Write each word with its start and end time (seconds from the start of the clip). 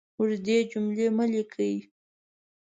اوږدې 0.17 0.57
جملې 0.71 1.07
مه 1.17 1.25
لیکئ! 1.31 1.75